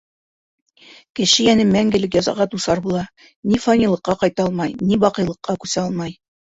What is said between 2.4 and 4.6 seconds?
дусар була: ни фанилыҡҡа ҡайта